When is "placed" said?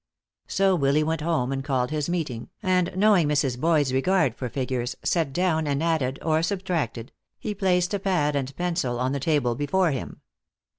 7.53-7.93